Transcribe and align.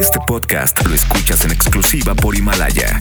Este 0.00 0.18
podcast 0.26 0.84
lo 0.86 0.94
escuchas 0.94 1.44
en 1.44 1.52
exclusiva 1.52 2.14
por 2.14 2.36
Himalaya. 2.36 3.00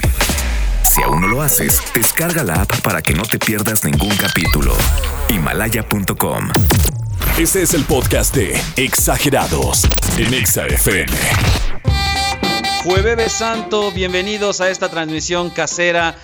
Si 0.89 1.01
aún 1.01 1.21
no 1.21 1.27
lo 1.27 1.41
haces, 1.41 1.81
descarga 1.93 2.43
la 2.43 2.61
app 2.61 2.81
para 2.81 3.01
que 3.01 3.13
no 3.13 3.23
te 3.23 3.39
pierdas 3.39 3.83
ningún 3.83 4.15
capítulo. 4.15 4.75
Himalaya.com. 5.29 6.49
Este 7.37 7.63
es 7.63 7.73
el 7.73 7.83
podcast 7.85 8.35
de 8.35 8.59
Exagerados 8.75 9.87
en 10.17 10.33
Exa 10.33 10.67
FM. 10.67 11.11
Jueves 12.83 13.31
Santo, 13.31 13.91
bienvenidos 13.91 14.61
a 14.61 14.69
esta 14.69 14.89
transmisión 14.89 15.49
casera. 15.49 16.15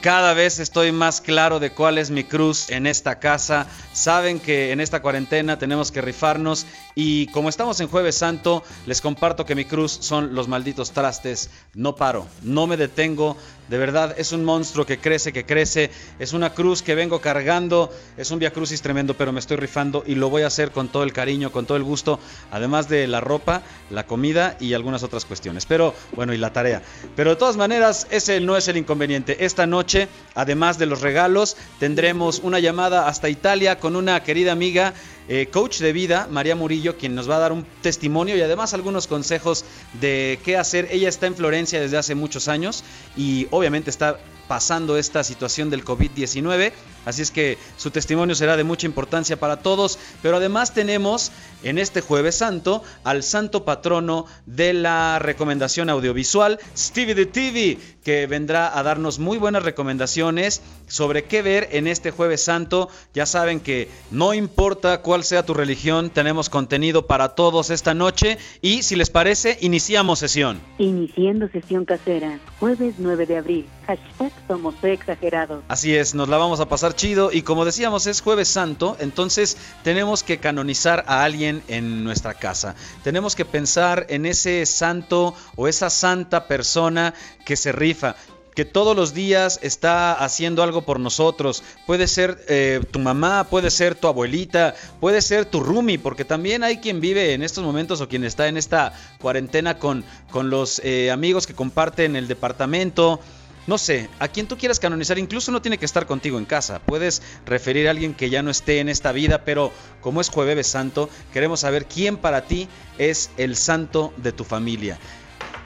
Cada 0.00 0.32
vez 0.32 0.58
estoy 0.60 0.92
más 0.92 1.20
claro 1.20 1.60
de 1.60 1.72
cuál 1.72 1.98
es 1.98 2.10
mi 2.10 2.24
cruz 2.24 2.70
en 2.70 2.86
esta 2.86 3.18
casa. 3.18 3.66
Saben 3.92 4.40
que 4.40 4.72
en 4.72 4.80
esta 4.80 5.02
cuarentena 5.02 5.58
tenemos 5.58 5.92
que 5.92 6.00
rifarnos 6.00 6.64
y 6.94 7.26
como 7.32 7.50
estamos 7.50 7.80
en 7.80 7.88
jueves 7.88 8.14
santo, 8.14 8.64
les 8.86 9.02
comparto 9.02 9.44
que 9.44 9.54
mi 9.54 9.66
cruz 9.66 9.92
son 10.00 10.34
los 10.34 10.48
malditos 10.48 10.92
trastes. 10.92 11.50
No 11.74 11.96
paro, 11.96 12.26
no 12.42 12.66
me 12.66 12.78
detengo. 12.78 13.36
De 13.70 13.78
verdad, 13.78 14.16
es 14.18 14.32
un 14.32 14.44
monstruo 14.44 14.84
que 14.84 14.98
crece, 14.98 15.32
que 15.32 15.46
crece. 15.46 15.92
Es 16.18 16.32
una 16.32 16.54
cruz 16.54 16.82
que 16.82 16.96
vengo 16.96 17.20
cargando. 17.20 17.92
Es 18.16 18.32
un 18.32 18.40
via 18.40 18.52
crucis 18.52 18.82
tremendo, 18.82 19.14
pero 19.16 19.30
me 19.30 19.38
estoy 19.38 19.58
rifando 19.58 20.02
y 20.04 20.16
lo 20.16 20.28
voy 20.28 20.42
a 20.42 20.48
hacer 20.48 20.72
con 20.72 20.88
todo 20.88 21.04
el 21.04 21.12
cariño, 21.12 21.52
con 21.52 21.66
todo 21.66 21.76
el 21.76 21.84
gusto. 21.84 22.18
Además 22.50 22.88
de 22.88 23.06
la 23.06 23.20
ropa, 23.20 23.62
la 23.88 24.08
comida 24.08 24.56
y 24.58 24.74
algunas 24.74 25.04
otras 25.04 25.24
cuestiones. 25.24 25.66
Pero 25.66 25.94
bueno, 26.16 26.34
y 26.34 26.36
la 26.36 26.52
tarea. 26.52 26.82
Pero 27.14 27.30
de 27.30 27.36
todas 27.36 27.56
maneras, 27.56 28.08
ese 28.10 28.40
no 28.40 28.56
es 28.56 28.66
el 28.66 28.76
inconveniente. 28.76 29.44
Esta 29.44 29.68
noche, 29.68 30.08
además 30.34 30.76
de 30.76 30.86
los 30.86 31.00
regalos, 31.00 31.56
tendremos 31.78 32.40
una 32.40 32.58
llamada 32.58 33.06
hasta 33.06 33.28
Italia 33.28 33.78
con 33.78 33.94
una 33.94 34.24
querida 34.24 34.50
amiga 34.50 34.94
eh, 35.32 35.46
coach 35.46 35.78
de 35.78 35.92
vida, 35.92 36.26
María 36.28 36.56
Murillo, 36.56 36.98
quien 36.98 37.14
nos 37.14 37.30
va 37.30 37.36
a 37.36 37.38
dar 37.38 37.52
un 37.52 37.64
testimonio 37.82 38.36
y 38.36 38.40
además 38.40 38.74
algunos 38.74 39.06
consejos 39.06 39.64
de 40.00 40.40
qué 40.44 40.56
hacer. 40.56 40.88
Ella 40.90 41.08
está 41.08 41.28
en 41.28 41.36
Florencia 41.36 41.80
desde 41.80 41.98
hace 41.98 42.16
muchos 42.16 42.48
años 42.48 42.82
y 43.16 43.46
obviamente 43.52 43.90
está 43.90 44.18
pasando 44.48 44.98
esta 44.98 45.22
situación 45.22 45.70
del 45.70 45.84
COVID-19. 45.84 46.72
Así 47.04 47.22
es 47.22 47.30
que 47.30 47.58
su 47.76 47.90
testimonio 47.90 48.34
será 48.34 48.56
de 48.56 48.64
mucha 48.64 48.86
importancia 48.86 49.38
para 49.38 49.58
todos. 49.58 49.98
Pero 50.22 50.36
además 50.36 50.74
tenemos 50.74 51.32
en 51.62 51.78
este 51.78 52.00
jueves 52.00 52.36
santo 52.36 52.82
al 53.04 53.22
santo 53.22 53.64
patrono 53.64 54.26
de 54.46 54.72
la 54.72 55.18
recomendación 55.18 55.90
audiovisual, 55.90 56.58
Stevie 56.76 57.14
the 57.14 57.26
TV, 57.26 57.78
que 58.04 58.26
vendrá 58.26 58.78
a 58.78 58.82
darnos 58.82 59.18
muy 59.18 59.38
buenas 59.38 59.62
recomendaciones 59.62 60.62
sobre 60.88 61.24
qué 61.24 61.42
ver 61.42 61.68
en 61.72 61.86
este 61.86 62.10
jueves 62.10 62.42
santo. 62.42 62.88
Ya 63.14 63.26
saben 63.26 63.60
que 63.60 63.88
no 64.10 64.34
importa 64.34 65.02
cuál 65.02 65.24
sea 65.24 65.44
tu 65.44 65.54
religión, 65.54 66.10
tenemos 66.10 66.48
contenido 66.48 67.06
para 67.06 67.30
todos 67.30 67.70
esta 67.70 67.94
noche. 67.94 68.38
Y 68.62 68.82
si 68.82 68.96
les 68.96 69.10
parece, 69.10 69.58
iniciamos 69.60 70.18
sesión. 70.18 70.60
Iniciando 70.78 71.48
sesión 71.48 71.84
casera, 71.84 72.38
jueves 72.58 72.94
9 72.98 73.26
de 73.26 73.36
abril. 73.36 73.66
Hashtag 73.86 74.32
somos 74.46 74.74
exagerados. 74.82 75.62
Así 75.68 75.94
es, 75.94 76.14
nos 76.14 76.28
la 76.28 76.36
vamos 76.36 76.60
a 76.60 76.68
pasar 76.68 76.89
chido 76.92 77.32
y 77.32 77.42
como 77.42 77.64
decíamos 77.64 78.06
es 78.06 78.20
jueves 78.20 78.48
santo, 78.48 78.96
entonces 79.00 79.56
tenemos 79.82 80.22
que 80.22 80.38
canonizar 80.38 81.04
a 81.06 81.24
alguien 81.24 81.62
en 81.68 82.04
nuestra 82.04 82.34
casa. 82.34 82.74
Tenemos 83.02 83.34
que 83.34 83.44
pensar 83.44 84.06
en 84.08 84.26
ese 84.26 84.66
santo 84.66 85.34
o 85.56 85.68
esa 85.68 85.90
santa 85.90 86.46
persona 86.46 87.14
que 87.44 87.56
se 87.56 87.72
rifa 87.72 88.16
que 88.54 88.64
todos 88.64 88.96
los 88.96 89.14
días 89.14 89.58
está 89.62 90.12
haciendo 90.12 90.62
algo 90.62 90.82
por 90.82 91.00
nosotros. 91.00 91.62
Puede 91.86 92.06
ser 92.06 92.44
eh, 92.48 92.82
tu 92.90 92.98
mamá, 92.98 93.44
puede 93.44 93.70
ser 93.70 93.94
tu 93.94 94.08
abuelita, 94.08 94.74
puede 95.00 95.22
ser 95.22 95.44
tu 95.44 95.60
roomie, 95.60 95.98
porque 95.98 96.24
también 96.24 96.62
hay 96.64 96.78
quien 96.78 97.00
vive 97.00 97.32
en 97.32 97.42
estos 97.42 97.64
momentos 97.64 98.00
o 98.00 98.08
quien 98.08 98.24
está 98.24 98.48
en 98.48 98.56
esta 98.56 98.92
cuarentena 99.20 99.78
con, 99.78 100.04
con 100.30 100.50
los 100.50 100.80
eh, 100.84 101.10
amigos 101.10 101.46
que 101.46 101.54
comparten 101.54 102.16
el 102.16 102.28
departamento 102.28 103.20
no 103.66 103.78
sé, 103.78 104.08
a 104.18 104.28
quien 104.28 104.46
tú 104.46 104.56
quieras 104.56 104.80
canonizar, 104.80 105.18
incluso 105.18 105.52
no 105.52 105.62
tiene 105.62 105.78
que 105.78 105.84
estar 105.84 106.06
contigo 106.06 106.38
en 106.38 106.44
casa. 106.44 106.80
Puedes 106.80 107.22
referir 107.46 107.86
a 107.86 107.90
alguien 107.90 108.14
que 108.14 108.30
ya 108.30 108.42
no 108.42 108.50
esté 108.50 108.80
en 108.80 108.88
esta 108.88 109.12
vida, 109.12 109.44
pero 109.44 109.72
como 110.00 110.20
es 110.20 110.28
Jueves 110.28 110.66
Santo, 110.66 111.08
queremos 111.32 111.60
saber 111.60 111.86
quién 111.86 112.16
para 112.16 112.46
ti 112.46 112.68
es 112.98 113.30
el 113.36 113.56
santo 113.56 114.12
de 114.16 114.32
tu 114.32 114.44
familia. 114.44 114.98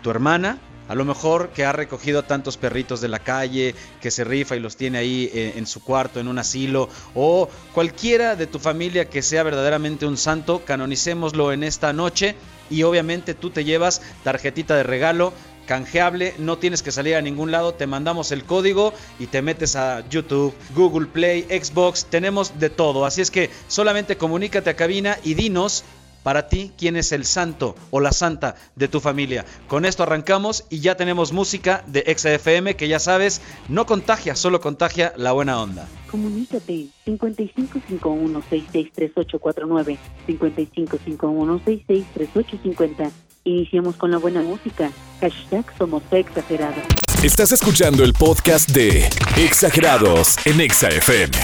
Tu 0.02 0.10
hermana, 0.10 0.58
a 0.88 0.94
lo 0.94 1.04
mejor 1.04 1.50
que 1.50 1.64
ha 1.64 1.72
recogido 1.72 2.20
a 2.20 2.26
tantos 2.26 2.56
perritos 2.56 3.00
de 3.00 3.08
la 3.08 3.20
calle, 3.20 3.74
que 4.02 4.10
se 4.10 4.24
rifa 4.24 4.56
y 4.56 4.60
los 4.60 4.76
tiene 4.76 4.98
ahí 4.98 5.30
eh, 5.32 5.54
en 5.56 5.66
su 5.66 5.82
cuarto, 5.82 6.20
en 6.20 6.28
un 6.28 6.38
asilo, 6.38 6.88
o 7.14 7.48
cualquiera 7.72 8.36
de 8.36 8.46
tu 8.46 8.58
familia 8.58 9.08
que 9.08 9.22
sea 9.22 9.42
verdaderamente 9.42 10.04
un 10.04 10.18
santo, 10.18 10.64
canonicémoslo 10.64 11.52
en 11.52 11.64
esta 11.64 11.92
noche 11.92 12.34
y 12.70 12.82
obviamente 12.82 13.34
tú 13.34 13.50
te 13.50 13.64
llevas 13.64 14.02
tarjetita 14.24 14.76
de 14.76 14.82
regalo 14.82 15.32
canjeable, 15.66 16.34
no 16.38 16.58
tienes 16.58 16.82
que 16.82 16.92
salir 16.92 17.16
a 17.16 17.22
ningún 17.22 17.50
lado, 17.50 17.74
te 17.74 17.86
mandamos 17.86 18.32
el 18.32 18.44
código 18.44 18.92
y 19.18 19.26
te 19.26 19.42
metes 19.42 19.76
a 19.76 20.08
YouTube, 20.08 20.54
Google 20.74 21.06
Play, 21.06 21.42
Xbox, 21.42 22.06
tenemos 22.06 22.58
de 22.58 22.70
todo, 22.70 23.06
así 23.06 23.20
es 23.20 23.30
que 23.30 23.50
solamente 23.68 24.16
comunícate 24.16 24.70
a 24.70 24.76
cabina 24.76 25.18
y 25.24 25.34
dinos 25.34 25.84
para 26.24 26.48
ti 26.48 26.72
quién 26.76 26.96
es 26.96 27.12
el 27.12 27.24
santo 27.24 27.76
o 27.92 28.00
la 28.00 28.10
santa 28.10 28.56
de 28.74 28.88
tu 28.88 28.98
familia. 28.98 29.44
Con 29.68 29.84
esto 29.84 30.02
arrancamos 30.02 30.64
y 30.70 30.80
ya 30.80 30.96
tenemos 30.96 31.32
música 31.32 31.84
de 31.86 32.02
XFM 32.16 32.74
que 32.74 32.88
ya 32.88 32.98
sabes, 32.98 33.40
no 33.68 33.86
contagia, 33.86 34.34
solo 34.34 34.60
contagia 34.60 35.12
la 35.16 35.30
buena 35.30 35.62
onda. 35.62 35.86
Comunícate 36.10 36.88
5551663849, 37.06 39.98
5551663850. 40.26 43.12
Iniciamos 43.46 43.96
con 43.96 44.10
la 44.10 44.16
buena 44.16 44.40
música. 44.40 44.90
Hashtag 45.20 45.66
somos 45.76 46.02
exagerados. 46.10 46.82
Estás 47.22 47.52
escuchando 47.52 48.02
el 48.02 48.14
podcast 48.14 48.70
de 48.70 49.04
Exagerados 49.36 50.38
en 50.46 50.62
Exa 50.62 50.88
FM. 50.88 51.36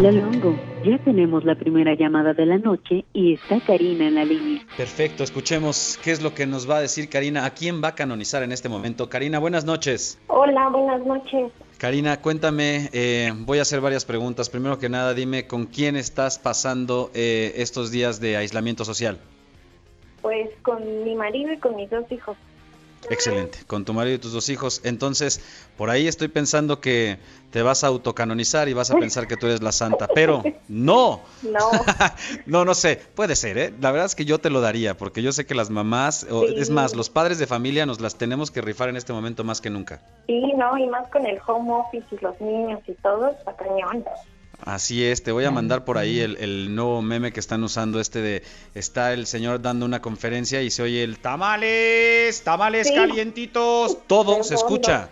La 0.00 0.10
Longo, 0.10 0.58
ya 0.82 0.96
tenemos 1.04 1.44
la 1.44 1.54
primera 1.54 1.94
llamada 1.94 2.32
de 2.32 2.46
la 2.46 2.56
noche 2.56 3.04
y 3.12 3.34
está 3.34 3.60
Karina 3.60 4.08
en 4.08 4.14
la 4.14 4.24
línea. 4.24 4.66
Perfecto, 4.76 5.22
escuchemos 5.22 6.00
qué 6.02 6.12
es 6.12 6.22
lo 6.22 6.34
que 6.34 6.46
nos 6.46 6.68
va 6.68 6.78
a 6.78 6.80
decir 6.80 7.10
Karina. 7.10 7.44
¿A 7.44 7.50
quién 7.50 7.84
va 7.84 7.88
a 7.88 7.94
canonizar 7.94 8.42
en 8.42 8.50
este 8.50 8.70
momento? 8.70 9.10
Karina, 9.10 9.38
buenas 9.38 9.66
noches. 9.66 10.18
Hola, 10.28 10.70
buenas 10.70 11.06
noches. 11.06 11.52
Karina, 11.76 12.22
cuéntame, 12.22 12.88
eh, 12.94 13.32
voy 13.36 13.58
a 13.58 13.62
hacer 13.62 13.82
varias 13.82 14.06
preguntas. 14.06 14.48
Primero 14.48 14.78
que 14.78 14.88
nada, 14.88 15.12
dime 15.12 15.46
con 15.46 15.66
quién 15.66 15.94
estás 15.94 16.38
pasando 16.38 17.10
eh, 17.12 17.52
estos 17.56 17.90
días 17.90 18.18
de 18.18 18.38
aislamiento 18.38 18.86
social. 18.86 19.18
Pues 20.24 20.48
con 20.62 21.04
mi 21.04 21.14
marido 21.14 21.52
y 21.52 21.58
con 21.58 21.76
mis 21.76 21.90
dos 21.90 22.10
hijos. 22.10 22.38
Excelente, 23.10 23.58
con 23.66 23.84
tu 23.84 23.92
marido 23.92 24.16
y 24.16 24.18
tus 24.18 24.32
dos 24.32 24.48
hijos. 24.48 24.80
Entonces, 24.82 25.38
por 25.76 25.90
ahí 25.90 26.08
estoy 26.08 26.28
pensando 26.28 26.80
que 26.80 27.18
te 27.50 27.60
vas 27.60 27.84
a 27.84 27.88
autocanonizar 27.88 28.70
y 28.70 28.72
vas 28.72 28.90
a 28.90 28.96
pensar 28.96 29.26
que 29.26 29.36
tú 29.36 29.48
eres 29.48 29.62
la 29.62 29.70
santa, 29.70 30.08
pero 30.08 30.42
no. 30.66 31.20
No. 31.42 31.70
no, 32.46 32.64
no 32.64 32.72
sé, 32.72 32.98
puede 33.14 33.36
ser, 33.36 33.58
¿eh? 33.58 33.74
La 33.82 33.90
verdad 33.90 34.06
es 34.06 34.14
que 34.14 34.24
yo 34.24 34.38
te 34.38 34.48
lo 34.48 34.62
daría, 34.62 34.96
porque 34.96 35.20
yo 35.20 35.30
sé 35.30 35.44
que 35.44 35.54
las 35.54 35.68
mamás, 35.68 36.26
o, 36.30 36.46
es 36.46 36.70
más, 36.70 36.96
los 36.96 37.10
padres 37.10 37.38
de 37.38 37.46
familia 37.46 37.84
nos 37.84 38.00
las 38.00 38.16
tenemos 38.16 38.50
que 38.50 38.62
rifar 38.62 38.88
en 38.88 38.96
este 38.96 39.12
momento 39.12 39.44
más 39.44 39.60
que 39.60 39.68
nunca. 39.68 40.00
Sí, 40.26 40.40
no, 40.56 40.78
y 40.78 40.86
más 40.86 41.06
con 41.10 41.26
el 41.26 41.38
home 41.46 41.70
office 41.70 42.06
y 42.12 42.16
los 42.24 42.40
niños 42.40 42.80
y 42.86 42.94
todo, 42.94 43.28
está 43.28 43.54
cañón. 43.54 44.06
Así 44.62 45.04
es, 45.04 45.22
te 45.22 45.32
voy 45.32 45.44
a 45.44 45.50
mandar 45.50 45.84
por 45.84 45.98
ahí 45.98 46.20
el, 46.20 46.36
el, 46.38 46.74
nuevo 46.74 47.02
meme 47.02 47.32
que 47.32 47.40
están 47.40 47.62
usando, 47.64 48.00
este 48.00 48.20
de 48.22 48.42
está 48.74 49.12
el 49.12 49.26
señor 49.26 49.60
dando 49.60 49.84
una 49.84 50.00
conferencia 50.00 50.62
y 50.62 50.70
se 50.70 50.82
oye 50.82 51.02
el 51.02 51.18
tamales, 51.18 52.42
tamales 52.44 52.88
Sí. 52.88 52.94
calientitos, 52.94 53.98
todo 54.06 54.42
se 54.42 54.54
escucha. 54.54 55.08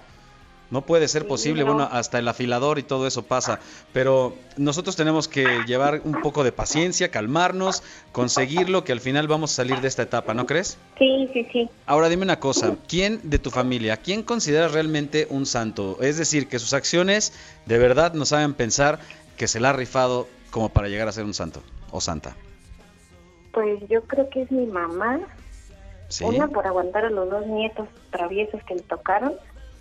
No 0.71 0.87
puede 0.87 1.07
ser 1.07 1.23
Sí, 1.25 1.29
posible, 1.29 1.65
no. 1.65 1.75
bueno, 1.75 1.89
hasta 1.93 2.19
el 2.19 2.27
afilador 2.29 2.79
y 2.79 2.83
todo 2.83 3.07
eso 3.07 3.25
pasa, 3.25 3.61
pero 3.93 4.35
nosotros 4.57 4.97
tenemos 4.97 5.29
que 5.29 5.65
llevar 5.67 6.01
un 6.03 6.15
poco 6.23 6.45
de 6.45 6.53
paciencia, 6.53 7.11
calmarnos, 7.11 7.83
conseguirlo, 8.11 8.83
que 8.83 8.93
al 8.93 9.01
final 9.01 9.29
vamos 9.29 9.53
a 9.53 9.57
salir 9.57 9.83
de 9.83 9.89
esta 9.89 10.01
etapa, 10.05 10.33
¿no 10.33 10.47
crees? 10.47 10.79
Sí, 10.99 11.29
sí, 11.35 11.47
sí. 11.53 11.69
Ahora 11.85 12.09
dime 12.09 12.23
una 12.23 12.41
cosa, 12.41 12.75
¿quién 12.89 13.21
de 13.23 13.39
tu 13.39 13.51
familia, 13.51 13.99
quién 13.99 14.23
consideras 14.23 14.73
realmente 14.73 15.27
un 15.29 15.45
santo? 15.45 15.99
Es 16.01 16.17
decir, 16.17 16.49
que 16.49 16.59
sus 16.59 16.73
acciones 16.73 17.35
de 17.67 17.77
verdad 17.77 18.15
nos 18.15 18.33
hagan 18.33 18.55
pensar 18.55 18.99
que 19.37 19.49
se 19.49 19.61
la 19.61 19.71
ha 19.71 19.73
rifado 19.73 20.29
como 20.51 20.69
para 20.69 20.89
llegar 20.89 21.09
a 21.09 21.13
ser 21.13 21.25
un 21.25 21.35
santo 21.35 21.63
o 21.91 22.01
santa. 22.01 22.35
Pues 23.53 23.81
yo 23.89 24.03
creo 24.05 24.29
que 24.31 24.43
es 24.43 24.51
mi 24.51 24.67
mamá. 24.67 25.21
Sí, 26.09 26.25
Una 26.25 26.49
por 26.49 26.67
aguantar 26.67 27.07
a 27.07 27.11
los 27.11 27.31
dos 27.31 27.47
nietos 27.47 27.89
traviesos 28.11 28.63
que 28.65 28.75
le 28.75 28.83
tocaron. 28.83 29.35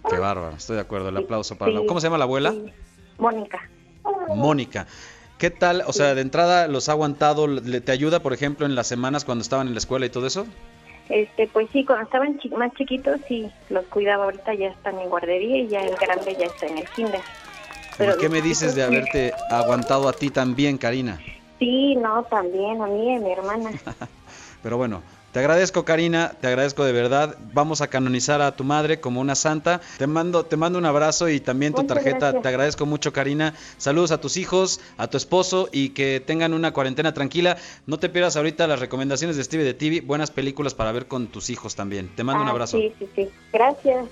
qué 0.10 0.18
bárbaro, 0.18 0.56
estoy 0.56 0.76
de 0.78 0.82
acuerdo, 0.82 1.10
el 1.10 1.18
aplauso 1.18 1.58
para 1.58 1.72
la... 1.72 1.82
Sí, 1.82 1.86
¿Cómo 1.88 2.00
se 2.00 2.08
llama 2.08 2.18
la 2.18 2.24
abuela? 2.24 2.52
sí. 2.52 2.72
Mónica. 3.18 3.62
Mónica. 4.30 4.88
¿Qué 5.38 5.50
tal? 5.50 5.84
O 5.88 5.94
sea, 5.94 6.16
de 6.16 6.22
entrada 6.22 6.68
los 6.68 6.88
ha 6.90 6.94
aguantado, 6.94 7.48
¿te 7.62 7.92
ayuda, 7.92 8.22
por 8.22 8.34
ejemplo, 8.34 8.66
en 8.66 8.76
las 8.76 8.88
semanas 8.88 9.26
cuando 9.26 9.42
estaban 9.42 9.68
en 9.68 9.74
la 9.74 9.80
escuela 9.80 10.06
y 10.06 10.10
todo 10.10 10.26
eso? 10.28 10.46
Este, 11.10 11.48
pues 11.48 11.68
sí, 11.74 11.84
cuando 11.84 12.06
estaban 12.06 12.40
chi- 12.40 12.50
más 12.50 12.72
chiquitos 12.76 13.20
sí 13.28 13.52
los 13.70 13.86
cuidaba. 13.88 14.26
Ahorita 14.26 14.54
ya 14.54 14.68
están 14.68 14.98
en 15.00 15.10
guardería 15.10 15.58
y 15.58 15.68
ya 15.68 15.82
el 15.82 15.98
grande 15.98 16.36
ya 16.40 16.46
está 16.46 16.68
en 16.68 16.78
el 16.78 16.88
kinder. 16.90 17.22
Pero 18.02 18.16
¿Y 18.16 18.18
qué 18.18 18.30
me 18.30 18.42
dices 18.42 18.74
de 18.74 18.84
haberte 18.84 19.32
aguantado 19.50 20.10
a 20.10 20.14
ti 20.14 20.32
también, 20.32 20.80
Karina? 20.80 21.20
Sí, 21.60 21.96
no, 21.96 22.24
también 22.24 22.82
a 22.82 22.88
mí 22.88 23.14
y 23.14 23.16
a 23.16 23.20
mi 23.20 23.32
hermana. 23.32 23.72
Pero 24.64 24.78
bueno, 24.78 25.04
Te 25.32 25.40
agradezco, 25.40 25.86
Karina, 25.86 26.34
te 26.42 26.48
agradezco 26.48 26.84
de 26.84 26.92
verdad. 26.92 27.38
Vamos 27.54 27.80
a 27.80 27.88
canonizar 27.88 28.42
a 28.42 28.54
tu 28.54 28.66
madre 28.66 29.00
como 29.00 29.22
una 29.22 29.36
santa. 29.36 29.80
Te 29.98 30.06
mando, 30.06 30.44
te 30.44 30.58
mando 30.58 30.78
un 30.78 30.86
abrazo 30.86 31.30
y 31.30 31.40
también 31.40 31.74
tu 31.74 31.84
tarjeta. 31.86 32.42
Te 32.42 32.48
agradezco 32.50 32.86
mucho, 32.86 33.14
Karina. 33.14 33.54
Saludos 33.78 34.12
a 34.12 34.20
tus 34.20 34.36
hijos, 34.36 34.82
a 34.98 35.08
tu 35.08 35.16
esposo 35.16 35.70
y 35.72 35.90
que 35.90 36.20
tengan 36.20 36.54
una 36.54 36.74
cuarentena 36.74 37.14
tranquila. 37.14 37.56
No 37.86 37.98
te 37.98 38.10
pierdas 38.10 38.36
ahorita 38.36 38.68
las 38.68 38.80
recomendaciones 38.80 39.38
de 39.38 39.44
Stevie 39.46 39.66
de 39.66 39.74
TV. 39.74 40.02
Buenas 40.02 40.32
películas 40.32 40.74
para 40.74 40.92
ver 40.92 41.06
con 41.06 41.28
tus 41.28 41.50
hijos 41.50 41.76
también. 41.76 42.14
Te 42.14 42.26
mando 42.26 42.42
un 42.42 42.50
ah, 42.50 42.52
abrazo. 42.52 42.78
Sí, 42.78 42.92
sí, 43.00 43.08
sí. 43.16 43.30
Gracias. 43.54 44.10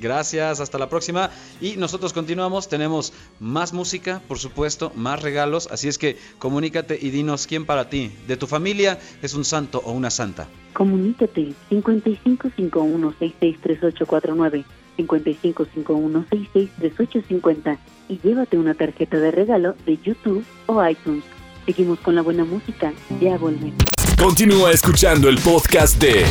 Gracias, 0.00 0.60
hasta 0.60 0.78
la 0.78 0.88
próxima. 0.88 1.30
Y 1.60 1.76
nosotros 1.76 2.12
continuamos, 2.12 2.68
tenemos 2.68 3.12
más 3.40 3.72
música, 3.72 4.22
por 4.28 4.38
supuesto, 4.38 4.92
más 4.94 5.22
regalos, 5.22 5.68
así 5.70 5.88
es 5.88 5.98
que 5.98 6.16
comunícate 6.38 6.98
y 7.00 7.10
dinos 7.10 7.46
quién 7.46 7.66
para 7.66 7.88
ti, 7.88 8.12
de 8.26 8.36
tu 8.36 8.46
familia, 8.46 8.98
es 9.22 9.34
un 9.34 9.44
santo 9.44 9.82
o 9.84 9.92
una 9.92 10.10
santa. 10.10 10.48
Comunícate 10.72 11.52
5551663849, 11.70 14.64
5551663850 14.98 17.78
y 18.08 18.18
llévate 18.18 18.58
una 18.58 18.74
tarjeta 18.74 19.18
de 19.18 19.30
regalo 19.30 19.76
de 19.86 19.96
YouTube 19.98 20.44
o 20.66 20.84
iTunes. 20.86 21.22
Seguimos 21.66 22.00
con 22.00 22.16
la 22.16 22.22
buena 22.22 22.44
música, 22.44 22.92
ya 23.20 23.38
volvemos. 23.38 23.76
Continúa 24.18 24.72
escuchando 24.72 25.28
el 25.28 25.38
podcast 25.38 26.00
de 26.00 26.24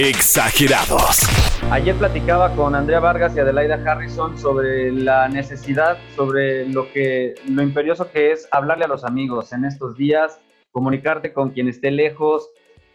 Exagerados. 0.00 1.26
Ayer 1.72 1.92
platicaba 1.96 2.54
con 2.54 2.76
Andrea 2.76 3.00
Vargas 3.00 3.34
y 3.34 3.40
Adelaida 3.40 3.82
Harrison 3.84 4.38
sobre 4.38 4.92
la 4.92 5.28
necesidad, 5.28 5.98
sobre 6.14 6.68
lo 6.68 6.92
que 6.92 7.34
lo 7.48 7.62
imperioso 7.64 8.08
que 8.08 8.30
es 8.30 8.46
hablarle 8.52 8.84
a 8.84 8.88
los 8.88 9.02
amigos 9.02 9.52
en 9.52 9.64
estos 9.64 9.96
días, 9.96 10.38
comunicarte 10.70 11.32
con 11.32 11.50
quien 11.50 11.66
esté 11.66 11.90
lejos, 11.90 12.48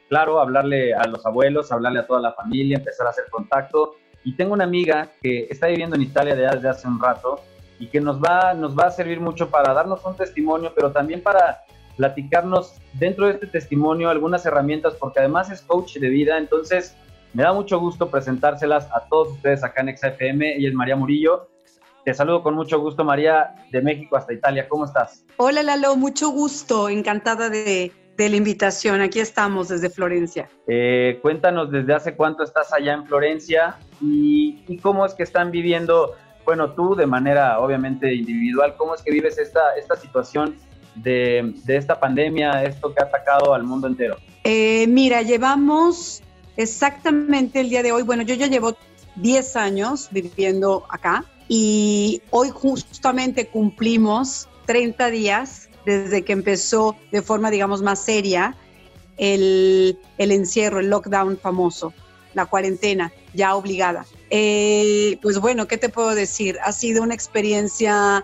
claro, 0.08 0.40
hablarle 0.40 0.94
a 0.94 1.06
los 1.08 1.26
abuelos, 1.26 1.74
hablarle 1.74 2.00
a 2.00 2.08
toda 2.08 2.22
la 2.22 2.32
familia, 2.32 2.78
empezar 2.78 3.08
a 3.08 3.10
hacer 3.10 3.26
contacto. 3.30 3.98
Y 4.24 4.38
tengo 4.38 4.54
una 4.54 4.64
amiga 4.64 5.10
que 5.22 5.48
está 5.50 5.68
viviendo 5.68 5.98
en 5.98 6.04
Italia 6.04 6.36
desde 6.36 6.70
hace 6.70 6.88
un 6.88 7.02
rato 7.02 7.42
y 7.80 7.88
que 7.88 8.00
nos 8.00 8.22
va, 8.22 8.54
nos 8.54 8.80
va 8.80 8.86
a 8.86 8.92
servir 8.92 9.20
mucho 9.20 9.50
para 9.50 9.74
darnos 9.74 10.06
un 10.06 10.16
testimonio, 10.16 10.72
pero 10.74 10.94
también 10.94 11.22
para 11.22 11.64
platicarnos 11.98 12.76
dentro 12.94 13.28
de 13.28 13.34
este 13.34 13.48
testimonio 13.48 14.10
algunas 14.10 14.46
herramientas, 14.46 14.96
porque 15.00 15.20
además 15.20 15.52
es 15.52 15.62
coach 15.62 15.98
de 15.98 16.10
vida, 16.10 16.38
entonces 16.38 16.96
me 17.34 17.42
da 17.44 17.52
mucho 17.52 17.80
gusto 17.80 18.10
presentárselas 18.10 18.88
a 18.94 19.08
todos 19.10 19.30
ustedes 19.30 19.64
acá 19.64 19.82
en 19.82 19.98
XFM. 19.98 20.56
Ella 20.56 20.70
es 20.70 20.74
María 20.76 20.96
Murillo. 20.96 21.50
Te 22.06 22.14
saludo 22.14 22.44
con 22.44 22.54
mucho 22.54 22.80
gusto, 22.80 23.04
María, 23.04 23.56
de 23.72 23.82
México 23.82 24.16
hasta 24.16 24.34
Italia. 24.34 24.68
¿Cómo 24.70 24.86
estás? 24.86 25.26
Hola, 25.38 25.64
Lalo, 25.64 25.96
mucho 25.96 26.30
gusto. 26.30 26.90
Encantada 26.90 27.50
de, 27.50 27.92
la 28.18 28.36
invitación. 28.36 29.02
Aquí 29.02 29.20
estamos 29.20 29.70
desde 29.70 29.90
Florencia. 29.90 30.48
Eh, 30.68 31.18
cuéntanos 31.24 31.72
desde 31.72 31.94
hace 31.94 32.16
cuánto 32.16 32.44
estás 32.44 32.72
allá 32.72 32.94
en 32.94 33.08
Florencia 33.08 33.78
y, 34.00 34.64
y, 34.68 34.78
cómo 34.78 35.04
es 35.04 35.16
que 35.16 35.24
están 35.24 35.50
viviendo, 35.50 36.16
bueno, 36.46 36.74
tú 36.74 36.94
de 36.94 37.08
manera 37.08 37.60
obviamente 37.60 38.14
individual, 38.14 38.76
cómo 38.78 38.94
es 38.94 39.02
que 39.02 39.12
vives 39.12 39.40
esta, 39.40 39.76
esta 39.76 39.96
situación 39.96 40.56
de, 40.96 41.54
esta 41.68 42.00
pandemia, 42.00 42.64
esto 42.64 42.94
que 42.94 43.02
ha 43.02 43.06
atacado 43.06 43.54
al 43.54 43.64
mundo 43.64 43.88
entero? 43.88 44.18
Eh, 44.44 44.86
mira, 44.88 45.22
llevamos 45.22 46.22
exactamente 46.58 47.62
el 47.62 47.70
día 47.70 47.84
de 47.84 47.92
hoy, 47.92 48.04
bueno, 48.04 48.24
yo 48.24 48.36
ya 48.36 48.48
llevo 48.48 48.76
10 49.16 49.56
años 49.56 50.10
viviendo 50.12 50.86
acá 50.90 51.26
y 51.48 52.22
hoy 52.30 52.50
justamente 52.50 53.48
cumplimos 53.48 54.48
30 54.66 55.10
días 55.10 55.70
desde 55.86 56.24
que 56.24 56.34
empezó 56.34 56.96
de 57.12 57.22
forma, 57.22 57.52
digamos, 57.52 57.82
más 57.82 58.00
seria 58.00 58.56
el, 59.18 59.98
encierro, 60.18 60.80
el 60.80 60.90
lockdown 60.90 61.38
famoso, 61.38 61.94
la 62.34 62.46
cuarentena 62.46 63.12
ya 63.34 63.56
obligada. 63.56 64.06
Eh, 64.30 65.18
pues 65.22 65.40
bueno, 65.40 65.68
¿qué 65.68 65.78
te 65.78 65.90
puedo 65.90 66.16
decir? 66.16 66.58
Ha 66.64 66.72
sido 66.72 67.04
una 67.04 67.14
experiencia 67.14 68.24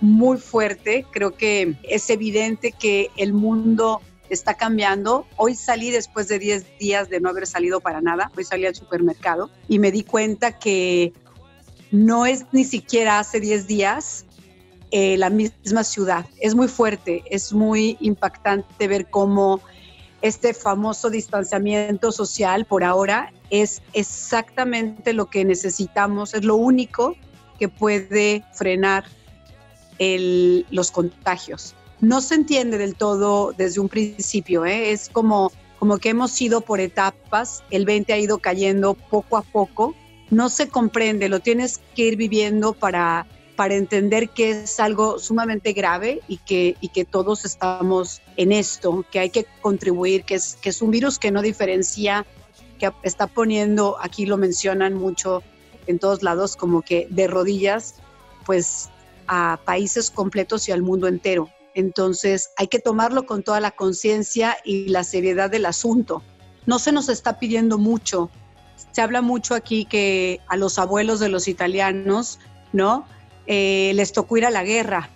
muy 0.00 0.38
fuerte. 0.38 1.04
Creo 1.10 1.32
que 1.32 1.76
es 1.82 2.10
evidente 2.10 2.72
que 2.72 3.10
el 3.16 3.32
mundo 3.32 4.00
está 4.30 4.54
cambiando. 4.54 5.26
Hoy 5.36 5.54
salí 5.54 5.90
después 5.90 6.28
de 6.28 6.38
10 6.38 6.78
días 6.78 7.08
de 7.08 7.20
no 7.20 7.30
haber 7.30 7.46
salido 7.46 7.80
para 7.80 8.00
nada. 8.00 8.30
Hoy 8.36 8.44
salí 8.44 8.66
al 8.66 8.74
supermercado 8.74 9.50
y 9.68 9.78
me 9.78 9.90
di 9.90 10.02
cuenta 10.02 10.58
que 10.58 11.12
no 11.90 12.26
es 12.26 12.44
ni 12.52 12.64
siquiera 12.64 13.18
hace 13.18 13.40
10 13.40 13.66
días 13.66 14.26
eh, 14.90 15.16
la 15.18 15.30
misma 15.30 15.84
ciudad. 15.84 16.26
Es 16.40 16.54
muy 16.54 16.68
fuerte, 16.68 17.22
es 17.30 17.52
muy 17.52 17.96
impactante 18.00 18.88
ver 18.88 19.08
cómo 19.08 19.60
este 20.22 20.52
famoso 20.52 21.10
distanciamiento 21.10 22.10
social 22.10 22.64
por 22.64 22.82
ahora 22.82 23.32
es 23.50 23.82
exactamente 23.92 25.12
lo 25.12 25.26
que 25.26 25.44
necesitamos, 25.44 26.34
es 26.34 26.44
lo 26.44 26.56
único 26.56 27.16
que 27.58 27.68
puede 27.68 28.44
frenar 28.52 29.04
los 29.98 30.90
contagios. 30.90 31.74
No 32.00 32.20
se 32.20 32.36
entiende 32.36 32.78
del 32.78 32.94
todo 32.94 33.52
desde 33.56 33.80
un 33.80 33.88
principio, 33.88 34.64
¿eh? 34.64 34.92
es 34.92 35.08
como, 35.08 35.50
como 35.78 35.98
que 35.98 36.10
hemos 36.10 36.40
ido 36.40 36.60
por 36.60 36.80
etapas, 36.80 37.64
el 37.70 37.84
20 37.84 38.12
ha 38.12 38.18
ido 38.18 38.38
cayendo 38.38 38.94
poco 38.94 39.36
a 39.36 39.42
poco, 39.42 39.94
no 40.30 40.48
se 40.48 40.68
comprende, 40.68 41.28
lo 41.28 41.40
tienes 41.40 41.80
que 41.96 42.02
ir 42.02 42.16
viviendo 42.16 42.72
para, 42.72 43.26
para 43.56 43.74
entender 43.74 44.28
que 44.28 44.50
es 44.50 44.78
algo 44.78 45.18
sumamente 45.18 45.72
grave 45.72 46.20
y 46.28 46.36
que, 46.36 46.76
y 46.80 46.88
que 46.90 47.04
todos 47.04 47.44
estamos 47.44 48.22
en 48.36 48.52
esto, 48.52 49.04
que 49.10 49.18
hay 49.18 49.30
que 49.30 49.46
contribuir, 49.60 50.22
que 50.22 50.36
es, 50.36 50.56
que 50.60 50.68
es 50.68 50.80
un 50.80 50.92
virus 50.92 51.18
que 51.18 51.32
no 51.32 51.42
diferencia, 51.42 52.24
que 52.78 52.92
está 53.02 53.26
poniendo, 53.26 53.96
aquí 54.00 54.26
lo 54.26 54.36
mencionan 54.36 54.94
mucho 54.94 55.42
en 55.88 55.98
todos 55.98 56.22
lados, 56.22 56.54
como 56.54 56.82
que 56.82 57.08
de 57.10 57.26
rodillas, 57.26 57.96
pues 58.46 58.90
a 59.28 59.60
países 59.64 60.10
completos 60.10 60.68
y 60.68 60.72
al 60.72 60.82
mundo 60.82 61.06
entero. 61.06 61.48
Entonces 61.74 62.50
hay 62.56 62.66
que 62.66 62.80
tomarlo 62.80 63.26
con 63.26 63.42
toda 63.44 63.60
la 63.60 63.70
conciencia 63.70 64.56
y 64.64 64.88
la 64.88 65.04
seriedad 65.04 65.50
del 65.50 65.66
asunto. 65.66 66.22
No 66.66 66.78
se 66.78 66.90
nos 66.90 67.08
está 67.08 67.38
pidiendo 67.38 67.78
mucho. 67.78 68.30
Se 68.90 69.00
habla 69.00 69.22
mucho 69.22 69.54
aquí 69.54 69.84
que 69.84 70.40
a 70.48 70.56
los 70.56 70.78
abuelos 70.78 71.20
de 71.20 71.28
los 71.28 71.46
italianos, 71.46 72.40
¿no? 72.72 73.06
Eh, 73.46 73.92
les 73.94 74.12
tocó 74.12 74.38
ir 74.38 74.46
a 74.46 74.50
la 74.50 74.64
guerra. 74.64 75.10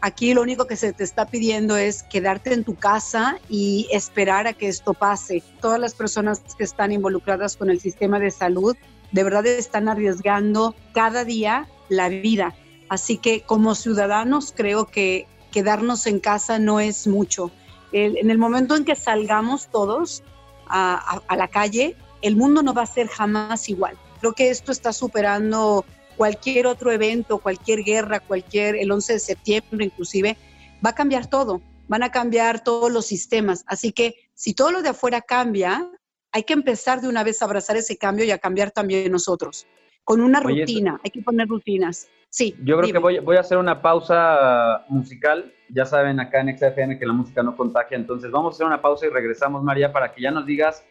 Aquí 0.00 0.32
lo 0.32 0.42
único 0.42 0.66
que 0.66 0.76
se 0.76 0.92
te 0.92 1.02
está 1.02 1.26
pidiendo 1.26 1.76
es 1.76 2.04
quedarte 2.04 2.54
en 2.54 2.64
tu 2.64 2.76
casa 2.76 3.38
y 3.48 3.88
esperar 3.90 4.46
a 4.46 4.52
que 4.52 4.68
esto 4.68 4.94
pase. 4.94 5.42
Todas 5.60 5.80
las 5.80 5.94
personas 5.94 6.40
que 6.56 6.64
están 6.64 6.92
involucradas 6.92 7.56
con 7.56 7.68
el 7.68 7.80
sistema 7.80 8.20
de 8.20 8.30
salud 8.30 8.76
de 9.10 9.24
verdad 9.24 9.46
están 9.46 9.88
arriesgando 9.88 10.74
cada 10.92 11.24
día 11.24 11.68
la 11.88 12.08
vida 12.08 12.54
Así 12.88 13.18
que 13.18 13.42
como 13.42 13.74
ciudadanos 13.74 14.52
creo 14.56 14.86
que 14.86 15.26
quedarnos 15.50 16.06
en 16.06 16.20
casa 16.20 16.58
no 16.58 16.80
es 16.80 17.06
mucho. 17.06 17.50
en 17.92 18.30
el 18.30 18.38
momento 18.38 18.76
en 18.76 18.84
que 18.84 18.94
salgamos 18.94 19.68
todos 19.68 20.22
a, 20.68 21.36
la 21.36 21.48
calle, 21.48 21.96
el 22.22 22.36
mundo 22.36 22.62
no 22.62 22.74
va 22.74 22.82
a 22.82 22.86
ser 22.86 23.08
jamás 23.08 23.68
igual. 23.68 23.96
Creo 24.20 24.32
que 24.32 24.50
esto 24.50 24.72
está 24.72 24.92
superando 24.92 25.84
cualquier 26.16 26.66
otro 26.66 26.90
evento, 26.90 27.38
cualquier 27.38 27.84
guerra, 27.84 28.20
cualquier, 28.20 28.76
el 28.76 28.90
11 28.90 29.14
de 29.14 29.18
septiembre 29.18 29.84
inclusive, 29.84 30.36
va 30.84 30.90
a 30.90 30.94
cambiar 30.94 31.28
todo, 31.28 31.62
van 31.86 32.02
a 32.02 32.10
cambiar 32.10 32.62
todos 32.62 32.90
los 32.90 33.06
sistemas. 33.06 33.64
Así 33.66 33.92
que 33.92 34.16
si 34.34 34.54
todo 34.54 34.72
lo 34.72 34.82
de 34.82 34.90
afuera 34.90 35.20
cambia, 35.20 35.88
hay 36.32 36.42
que 36.42 36.52
empezar 36.52 37.00
de 37.00 37.08
una 37.08 37.22
vez 37.22 37.40
a 37.40 37.44
abrazar 37.44 37.76
ese 37.76 37.96
cambio 37.96 38.24
y 38.24 38.30
a 38.30 38.38
cambiar 38.38 38.70
también 38.70 39.10
nosotros, 39.10 39.66
con 40.08 40.22
una 40.22 40.40
rutina, 40.40 40.98
hay 41.04 41.10
que 41.10 41.20
poner 41.20 41.46
rutinas. 41.46 42.08
Sí. 42.30 42.56
Yo 42.64 42.78
creo 42.78 42.90
que 42.90 42.98
voy, 42.98 43.18
voy, 43.18 43.36
a 43.36 43.40
hacer 43.40 43.58
una 43.58 43.82
pausa 43.82 44.86
musical. 44.88 45.52
Ya 45.68 45.84
saben 45.84 46.18
acá 46.18 46.40
en 46.40 46.56
XFM 46.56 46.98
que 46.98 47.04
la 47.04 47.12
música 47.12 47.42
no 47.42 47.54
contagia, 47.54 47.98
entonces 47.98 48.30
vamos 48.30 48.54
a 48.54 48.56
hacer 48.56 48.66
una 48.66 48.80
pausa 48.80 49.04
y 49.04 49.10
regresamos, 49.10 49.62
María, 49.62 49.92
para 49.92 50.14
que 50.14 50.22
ya 50.22 50.30
nos 50.30 50.46
digas, 50.46 50.82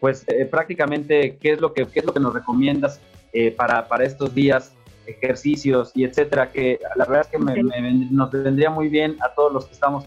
pues 0.00 0.24
eh, 0.26 0.46
prácticamente 0.46 1.38
qué 1.40 1.52
es 1.52 1.60
lo 1.60 1.72
que 1.72 1.86
qué 1.86 2.00
es 2.00 2.04
lo 2.04 2.12
que 2.12 2.18
nos 2.18 2.34
recomiendas 2.34 3.00
eh, 3.32 3.52
para, 3.52 3.86
para 3.86 4.02
estos 4.02 4.34
días, 4.34 4.74
ejercicios 5.06 5.92
y 5.94 6.02
etcétera. 6.02 6.50
Que 6.50 6.80
la 6.96 7.04
verdad 7.04 7.20
es 7.20 7.28
que 7.28 7.38
nos 7.38 8.32
vendría 8.32 8.70
muy 8.70 8.88
bien 8.88 9.16
a 9.20 9.32
todos 9.32 9.52
los 9.52 9.66
que 9.66 9.74
estamos 9.74 10.06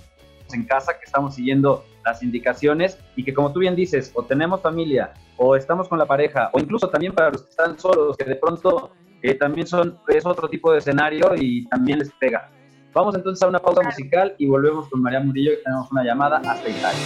en 0.54 0.66
casa, 0.66 0.94
que 0.98 1.06
estamos 1.06 1.36
siguiendo 1.36 1.86
las 2.06 2.24
indicaciones 2.24 2.98
y 3.16 3.24
que 3.24 3.34
como 3.34 3.52
tú 3.52 3.60
bien 3.60 3.76
dices, 3.76 4.12
o 4.16 4.24
tenemos 4.24 4.62
familia, 4.62 5.14
o 5.38 5.56
estamos 5.56 5.88
con 5.88 6.00
la 6.00 6.06
pareja, 6.06 6.50
o 6.54 6.60
incluso 6.60 6.90
también 6.90 7.14
para 7.14 7.32
los 7.32 7.44
que 7.44 7.50
están 7.50 7.78
solos, 7.80 8.18
que 8.18 8.26
de 8.26 8.36
pronto 8.36 8.92
que 9.22 9.36
también 9.36 9.68
son, 9.68 10.00
es 10.08 10.26
otro 10.26 10.48
tipo 10.50 10.72
de 10.72 10.80
escenario 10.80 11.34
y 11.36 11.66
también 11.66 12.00
les 12.00 12.12
pega. 12.14 12.50
Vamos 12.94 13.16
entonces 13.16 13.44
a 13.44 13.48
una 13.48 13.60
pausa 13.60 13.82
musical 13.84 14.34
y 14.38 14.48
volvemos 14.48 14.90
con 14.90 15.02
María 15.02 15.20
Murillo, 15.20 15.52
que 15.52 15.58
tenemos 15.64 15.92
una 15.92 16.04
llamada 16.04 16.38
hasta 16.38 16.70
Italia. 16.70 17.00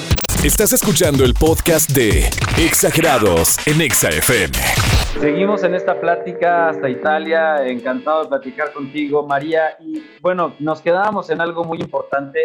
Estás 0.44 0.74
escuchando 0.74 1.24
el 1.24 1.34
podcast 1.34 1.92
de 1.92 2.26
Exagerados 2.58 3.66
en 3.66 3.82
Exa 3.82 4.10
FM. 4.10 4.54
Seguimos 5.20 5.64
en 5.64 5.76
esta 5.76 6.00
plática 6.00 6.70
hasta 6.70 6.90
Italia, 6.90 7.66
encantado 7.66 8.24
de 8.24 8.30
platicar 8.30 8.74
contigo, 8.74 9.26
María. 9.26 9.78
Y 9.80 10.04
bueno, 10.22 10.54
nos 10.60 10.82
quedábamos 10.82 11.30
en 11.30 11.40
algo 11.40 11.64
muy 11.64 11.80
importante, 11.80 12.40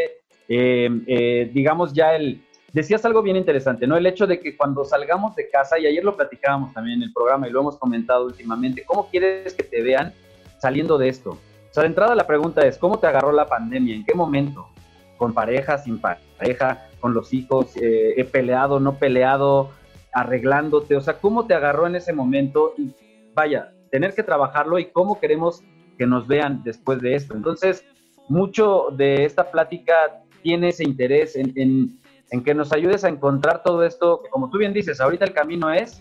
eh, 0.49 0.89
eh, 1.07 1.51
digamos 1.53 1.93
ya 1.93 2.17
el, 2.17 2.43
decías 2.73 3.05
algo 3.05 3.23
bien 3.23 3.37
interesante, 3.37 3.87
¿no? 3.87 3.97
El 3.97 4.07
hecho 4.07 4.27
de 4.27 4.41
que 4.41 4.57
cuando 4.57 4.85
salgamos 4.85 5.35
de 5.37 5.49
casa, 5.49 5.79
y 5.79 5.87
ayer 5.87 6.05
lo 6.05 6.17
platicábamos 6.17 6.73
también 6.73 6.99
en 6.99 7.09
el 7.09 7.13
programa 7.13 7.49
y 7.49 7.51
lo 7.51 7.61
hemos 7.61 7.77
comentado 7.77 8.25
últimamente, 8.25 8.85
¿cómo 8.87 9.09
quieres 9.09 9.55
que 9.55 9.63
te 9.63 9.83
vean 9.83 10.13
saliendo 10.59 10.99
de 10.99 11.09
esto? 11.09 11.31
O 11.31 11.73
sea, 11.73 11.83
de 11.83 11.89
entrada 11.89 12.15
la 12.15 12.27
pregunta 12.27 12.63
es, 12.67 12.79
¿cómo 12.79 12.99
te 12.99 13.07
agarró 13.07 13.33
la 13.33 13.47
pandemia? 13.47 13.95
¿En 13.95 14.05
qué 14.05 14.15
momento? 14.15 14.69
¿Con 15.17 15.35
pareja, 15.35 15.79
sin 15.79 16.01
pareja, 16.01 16.89
con 17.01 17.13
los 17.13 17.33
hijos? 17.33 17.77
Eh, 17.77 18.15
¿He 18.17 18.25
peleado, 18.25 18.81
no 18.81 18.95
peleado? 18.95 19.71
¿Arreglándote? 20.13 20.97
O 20.97 21.01
sea, 21.01 21.19
¿cómo 21.19 21.47
te 21.47 21.55
agarró 21.55 21.87
en 21.87 21.97
ese 21.97 22.13
momento? 22.13 22.73
Y 22.79 22.95
vaya, 23.35 23.73
tener 23.91 24.15
que 24.15 24.23
trabajarlo 24.23 24.79
y 24.79 24.87
cómo 24.87 25.21
queremos 25.21 25.63
que 25.99 26.07
nos 26.07 26.27
vean 26.27 26.63
después 26.65 27.01
de 27.01 27.15
esto. 27.15 27.35
Entonces, 27.35 27.85
mucho 28.29 28.89
de 28.93 29.25
esta 29.25 29.51
plática 29.51 29.95
tiene 30.49 30.71
ese 30.71 30.83
interés 30.83 31.37
en, 31.37 32.01
en, 32.31 32.43
que 32.43 32.55
nos 32.55 32.73
ayudes 32.73 33.05
a 33.05 33.11
encontrar 33.11 33.63
todo 33.63 33.85
esto, 33.85 34.23
que 34.23 34.31
como 34.31 34.49
tú 34.49 34.57
bien 34.57 34.73
dices, 34.73 34.99
ahorita 34.99 35.27
el 35.27 35.35
camino 35.35 35.71
es 35.71 36.01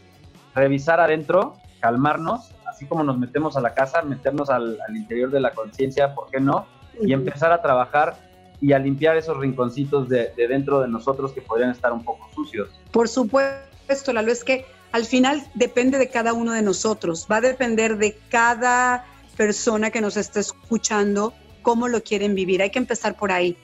revisar 0.55 1.01
adentro, 1.01 1.57
calmarnos, 1.81 2.55
así 2.65 2.85
como 2.85 3.03
nos 3.03 3.17
metemos 3.17 3.57
a 3.57 3.59
la 3.59 3.73
casa, 3.73 4.03
meternos 4.03 4.49
al, 4.49 4.77
interior 4.95 5.31
de 5.31 5.41
la 5.41 5.51
conciencia, 5.51 6.15
¿por 6.15 6.29
qué 6.29 6.39
no? 6.39 6.65
Y 7.01 7.11
empezar 7.11 7.51
a 7.51 7.61
trabajar 7.61 8.15
y 8.61 8.71
a 8.71 8.79
limpiar 8.79 9.17
esos 9.17 9.35
rinconcitos 9.35 10.07
de, 10.07 10.31
de, 10.37 10.47
dentro 10.47 10.79
de 10.79 10.87
nosotros 10.87 11.33
que 11.33 11.41
podrían 11.41 11.71
estar 11.71 11.91
un 11.91 12.05
poco 12.05 12.29
sucios. 12.33 12.69
Por 12.91 13.09
supuesto, 13.09 14.13
Lalo, 14.13 14.31
es 14.31 14.45
que 14.45 14.65
al 14.93 15.03
final 15.03 15.43
depende 15.55 15.97
de 15.97 16.07
cada 16.07 16.31
uno 16.31 16.53
de 16.53 16.61
nosotros, 16.61 17.27
va 17.29 17.35
a 17.35 17.41
depender 17.41 17.97
de 17.97 18.17
cada 18.29 19.03
persona 19.35 19.91
que 19.91 19.99
nos 19.99 20.15
está 20.15 20.39
escuchando 20.39 21.33
cómo 21.63 21.89
lo 21.89 22.01
quieren 22.01 22.33
vivir. 22.33 22.61
Hay 22.61 22.69
que 22.69 22.79
empezar 22.79 23.17
por 23.17 23.33
ahí. 23.33 23.57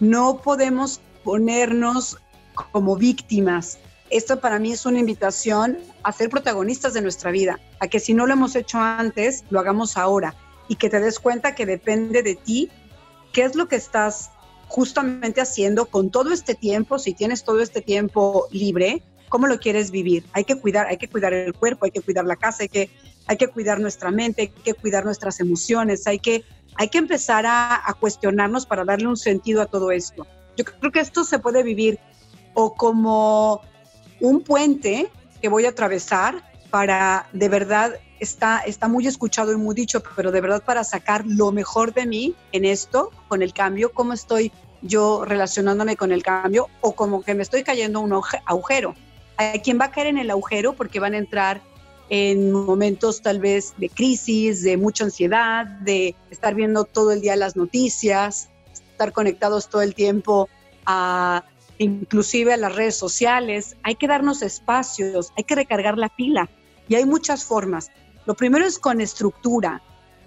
No 0.00 0.38
podemos 0.38 1.00
ponernos 1.22 2.18
como 2.72 2.96
víctimas. 2.96 3.78
Esto 4.10 4.40
para 4.40 4.58
mí 4.58 4.72
es 4.72 4.86
una 4.86 4.98
invitación 4.98 5.78
a 6.02 6.12
ser 6.12 6.30
protagonistas 6.30 6.94
de 6.94 7.00
nuestra 7.00 7.30
vida, 7.30 7.58
a 7.80 7.88
que 7.88 8.00
si 8.00 8.14
no 8.14 8.26
lo 8.26 8.34
hemos 8.34 8.54
hecho 8.54 8.78
antes, 8.78 9.44
lo 9.50 9.60
hagamos 9.60 9.96
ahora 9.96 10.34
y 10.68 10.76
que 10.76 10.90
te 10.90 11.00
des 11.00 11.18
cuenta 11.18 11.54
que 11.54 11.66
depende 11.66 12.22
de 12.22 12.34
ti 12.36 12.70
qué 13.32 13.42
es 13.42 13.54
lo 13.54 13.68
que 13.68 13.76
estás 13.76 14.30
justamente 14.68 15.40
haciendo 15.40 15.86
con 15.86 16.10
todo 16.10 16.32
este 16.32 16.54
tiempo, 16.54 16.98
si 16.98 17.12
tienes 17.14 17.44
todo 17.44 17.60
este 17.60 17.80
tiempo 17.80 18.46
libre, 18.50 19.02
cómo 19.28 19.46
lo 19.46 19.58
quieres 19.58 19.90
vivir. 19.90 20.24
Hay 20.32 20.44
que 20.44 20.56
cuidar, 20.56 20.86
hay 20.86 20.96
que 20.96 21.08
cuidar 21.08 21.32
el 21.32 21.54
cuerpo, 21.54 21.84
hay 21.84 21.90
que 21.90 22.00
cuidar 22.00 22.24
la 22.24 22.36
casa, 22.36 22.62
hay 22.62 22.68
que, 22.68 22.90
hay 23.26 23.36
que 23.36 23.48
cuidar 23.48 23.80
nuestra 23.80 24.10
mente, 24.10 24.42
hay 24.42 24.48
que 24.48 24.74
cuidar 24.74 25.04
nuestras 25.04 25.40
emociones, 25.40 26.06
hay 26.06 26.18
que 26.18 26.44
hay 26.76 26.88
que 26.88 26.98
empezar 26.98 27.44
a, 27.46 27.82
cuestionarnos 28.00 28.66
para 28.66 28.84
darle 28.84 29.06
un 29.06 29.16
sentido 29.16 29.62
a 29.62 29.66
todo 29.66 29.90
esto. 29.90 30.26
Yo 30.56 30.64
creo 30.64 30.92
que 30.92 31.00
esto 31.00 31.24
se 31.24 31.38
puede 31.38 31.62
vivir 31.62 31.98
o 32.54 32.74
como 32.74 33.60
un 34.20 34.42
puente 34.42 35.10
que 35.40 35.48
voy 35.48 35.66
a 35.66 35.70
atravesar 35.70 36.42
para 36.70 37.28
de 37.32 37.48
verdad 37.48 37.94
está, 38.18 38.58
está 38.60 38.88
muy 38.88 39.06
escuchado 39.06 39.52
y 39.52 39.56
muy 39.56 39.74
dicho, 39.74 40.02
pero 40.16 40.32
de 40.32 40.40
verdad 40.40 40.62
para 40.64 40.84
sacar 40.84 41.24
lo 41.26 41.52
mejor 41.52 41.94
de 41.94 42.06
mí 42.06 42.34
en 42.52 42.64
esto, 42.64 43.10
con 43.28 43.42
el 43.42 43.52
cambio, 43.52 43.92
cómo 43.92 44.12
estoy 44.12 44.52
yo 44.82 45.24
relacionándome 45.24 45.96
con 45.96 46.12
el 46.12 46.22
cambio 46.22 46.68
o 46.80 46.94
como 46.94 47.22
que 47.22 47.34
me 47.34 47.42
estoy 47.42 47.62
cayendo 47.62 48.00
un 48.00 48.12
agujero. 48.12 48.94
Hay 49.36 49.60
quien 49.60 49.80
va 49.80 49.86
a 49.86 49.90
caer 49.90 50.08
en 50.08 50.18
el 50.18 50.30
agujero 50.30 50.74
porque 50.74 51.00
van 51.00 51.14
a 51.14 51.18
entrar 51.18 51.60
en 52.10 52.52
momentos 52.52 53.22
tal 53.22 53.40
vez 53.40 53.74
de 53.78 53.88
crisis, 53.88 54.62
de 54.62 54.76
mucha 54.76 55.04
ansiedad, 55.04 55.66
de 55.66 56.14
estar 56.30 56.54
viendo 56.54 56.84
todo 56.84 57.12
el 57.12 57.20
día 57.20 57.36
las 57.36 57.56
noticias, 57.56 58.50
estar 58.72 59.12
conectados 59.12 59.68
todo 59.68 59.82
el 59.82 59.94
tiempo 59.94 60.48
a 60.86 61.44
inclusive 61.78 62.52
a 62.52 62.56
las 62.56 62.74
redes 62.74 62.96
sociales. 62.96 63.76
Hay 63.82 63.96
que 63.96 64.06
darnos 64.06 64.42
espacios, 64.42 65.32
hay 65.36 65.44
que 65.44 65.54
recargar 65.54 65.98
la 65.98 66.08
pila 66.08 66.48
y 66.88 66.94
hay 66.94 67.04
muchas 67.04 67.44
formas. 67.44 67.90
Lo 68.26 68.34
primero 68.34 68.64
es 68.64 68.78
con 68.78 69.00
estructura. 69.00 69.82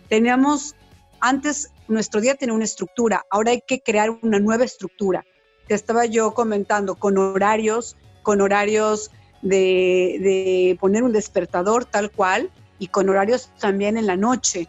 Teníamos 0.10 0.75
antes 1.19 1.72
nuestro 1.88 2.22
día 2.22 2.36
tenía 2.36 2.53
una 2.53 2.65
estructura, 2.65 3.25
ahora 3.29 3.51
hay 3.51 3.62
que 3.65 3.81
crear 3.81 4.10
una 4.10 4.39
nueva 4.39 4.65
estructura. 4.65 5.25
Te 5.67 5.74
estaba 5.74 6.05
yo 6.05 6.34
comentando 6.34 6.96
con 6.96 7.17
horarios, 7.17 7.96
con 8.24 8.41
horarios 8.41 9.12
de, 9.41 10.77
poner 10.79 11.03
un 11.03 11.13
despertador 11.13 11.86
tal 11.86 12.12
cual 12.12 12.50
y 12.79 12.88
con 12.88 13.10
horarios 13.10 13.50
también 13.60 13.98
en 13.98 14.08
la 14.08 14.15
noche. 14.15 14.67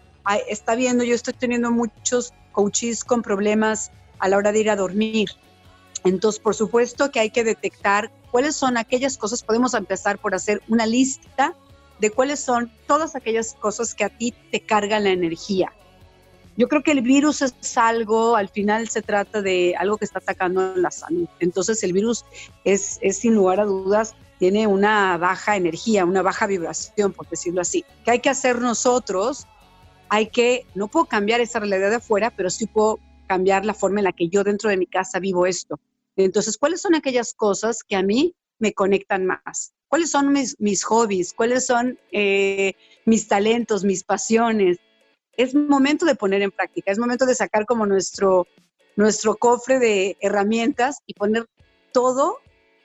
está 0.48 0.74
viendo, 0.74 1.04
yo 1.04 1.14
estoy 1.14 1.34
teniendo 1.34 1.70
muchos 1.70 2.32
coaches 2.52 3.04
con 3.04 3.22
problemas 3.22 3.90
a 4.18 4.28
la 4.28 4.36
hora 4.36 4.52
de 4.52 4.60
ir 4.60 4.70
a 4.70 4.76
dormir. 4.76 5.28
Entonces, 6.04 6.40
por 6.40 6.54
supuesto 6.54 7.10
que 7.10 7.20
hay 7.20 7.30
que 7.30 7.44
detectar 7.44 8.10
cuáles 8.30 8.56
son 8.56 8.76
aquellas 8.76 9.18
cosas, 9.18 9.42
podemos 9.42 9.74
empezar 9.74 10.18
por 10.18 10.34
hacer 10.34 10.62
una 10.68 10.86
lista 10.86 11.54
de 11.98 12.10
cuáles 12.10 12.40
son 12.40 12.70
todas 12.86 13.16
aquellas 13.16 13.54
cosas 13.54 13.94
que 13.94 14.04
a 14.04 14.08
ti 14.08 14.32
te 14.50 14.60
cargan 14.60 15.04
la 15.04 15.10
energía. 15.10 15.72
Yo 16.56 16.68
creo 16.68 16.82
que 16.82 16.90
el 16.90 17.02
virus 17.02 17.42
es 17.42 17.78
algo, 17.78 18.34
al 18.34 18.48
final 18.48 18.88
se 18.88 19.00
trata 19.00 19.42
de 19.42 19.76
algo 19.78 19.96
que 19.96 20.04
está 20.04 20.18
atacando 20.18 20.74
la 20.74 20.90
salud. 20.90 21.28
Entonces 21.38 21.82
el 21.84 21.92
virus 21.92 22.24
es 22.64 22.98
sin 23.12 23.34
lugar 23.34 23.60
a 23.60 23.64
dudas 23.64 24.14
tiene 24.38 24.66
una 24.66 25.18
baja 25.18 25.56
energía, 25.56 26.04
una 26.04 26.22
baja 26.22 26.46
vibración, 26.46 27.12
por 27.12 27.28
decirlo 27.28 27.60
así. 27.60 27.84
¿Qué 28.04 28.12
hay 28.12 28.20
que 28.20 28.30
hacer 28.30 28.60
nosotros? 28.60 29.46
Hay 30.08 30.28
que, 30.28 30.64
no 30.74 30.88
puedo 30.88 31.06
cambiar 31.06 31.40
esa 31.40 31.58
realidad 31.58 31.90
de 31.90 31.96
afuera, 31.96 32.32
pero 32.34 32.48
sí 32.48 32.66
puedo 32.66 33.00
cambiar 33.26 33.64
la 33.64 33.74
forma 33.74 34.00
en 34.00 34.04
la 34.04 34.12
que 34.12 34.28
yo 34.28 34.44
dentro 34.44 34.70
de 34.70 34.76
mi 34.76 34.86
casa 34.86 35.18
vivo 35.18 35.44
esto. 35.44 35.78
Entonces, 36.16 36.56
¿cuáles 36.56 36.80
son 36.80 36.94
aquellas 36.94 37.34
cosas 37.34 37.82
que 37.82 37.96
a 37.96 38.02
mí 38.02 38.34
me 38.58 38.72
conectan 38.72 39.26
más? 39.26 39.74
¿Cuáles 39.88 40.10
son 40.10 40.32
mis, 40.32 40.56
mis 40.58 40.84
hobbies? 40.84 41.32
¿Cuáles 41.32 41.66
son 41.66 41.98
eh, 42.12 42.74
mis 43.04 43.28
talentos, 43.28 43.84
mis 43.84 44.04
pasiones? 44.04 44.78
Es 45.36 45.54
momento 45.54 46.06
de 46.06 46.14
poner 46.14 46.42
en 46.42 46.50
práctica, 46.50 46.90
es 46.90 46.98
momento 46.98 47.26
de 47.26 47.34
sacar 47.34 47.66
como 47.66 47.86
nuestro, 47.86 48.46
nuestro 48.96 49.36
cofre 49.36 49.78
de 49.78 50.16
herramientas 50.20 50.98
y 51.06 51.14
poner 51.14 51.46
todo 51.92 52.38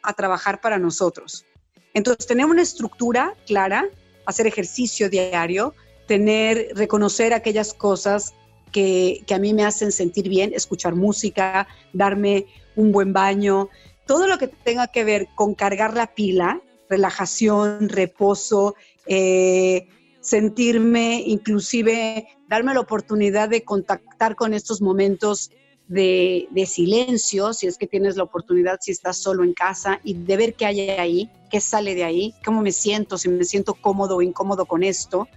a 0.04 0.14
trabajar 0.14 0.62
para 0.62 0.78
nosotros. 0.78 1.46
Entonces, 1.94 2.28
tener 2.28 2.46
una 2.46 2.62
estructura 2.62 3.36
clara, 3.46 3.88
hacer 4.26 4.48
ejercicio 4.48 5.10
diario, 5.10 5.74
tener, 6.08 6.70
reconocer 6.76 7.34
aquellas 7.34 7.74
cosas 7.74 8.34
que, 8.72 9.24
que, 9.28 9.34
a 9.34 9.40
mí 9.40 9.54
me 9.54 9.66
hacen 9.66 9.92
sentir 9.92 10.30
bien, 10.30 10.52
escuchar 10.54 10.96
música, 10.96 11.68
darme 11.94 12.46
un 12.76 12.92
buen 12.92 13.14
baño, 13.14 13.70
todo 14.06 14.28
lo 14.28 14.38
que 14.38 14.48
tenga 14.48 14.88
que 14.88 15.04
ver 15.04 15.28
con 15.36 15.54
cargar 15.54 15.94
la 15.94 16.08
pila, 16.14 16.62
relajación, 16.90 17.90
reposo, 17.90 18.76
eh, 19.06 19.88
sentirme, 20.22 21.22
inclusive 21.26 22.28
darme 22.48 22.74
la 22.74 22.80
oportunidad 22.80 23.50
de 23.50 23.64
contactar 23.64 24.36
con 24.36 24.54
estos 24.54 24.82
momentos 24.82 25.52
de, 25.88 26.66
silencio, 26.68 27.54
si 27.54 27.68
es 27.68 27.78
que 27.78 27.88
tienes 27.88 28.16
la 28.16 28.24
oportunidad, 28.24 28.80
si 28.82 28.92
estás 28.92 29.18
solo 29.18 29.44
en 29.44 29.54
casa, 29.54 30.00
y 30.04 30.14
de 30.14 30.38
ver 30.38 30.54
qué 30.56 30.66
hay 30.66 30.90
ahí, 30.92 31.30
qué 31.50 31.60
sale 31.60 31.96
de 31.96 32.04
ahí, 32.04 32.34
cómo 32.46 32.62
me 32.62 32.72
siento, 32.72 33.18
si 33.18 33.30
me 33.30 33.44
siento 33.46 33.74
cómodo 33.74 34.18
o 34.18 34.22
incómodo 34.22 34.66
con 34.66 34.84
esto. 34.84 35.28